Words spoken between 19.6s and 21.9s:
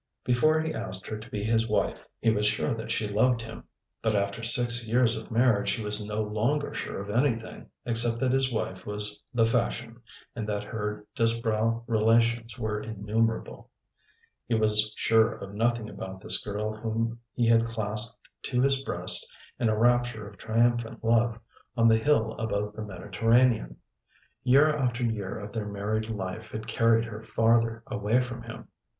a rapture of triumphant love, on